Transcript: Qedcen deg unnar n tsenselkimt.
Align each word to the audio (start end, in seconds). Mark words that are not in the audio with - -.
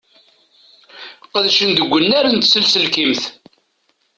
Qedcen 1.31 1.71
deg 1.77 1.89
unnar 1.95 2.25
n 2.29 2.35
tsenselkimt. 2.39 3.23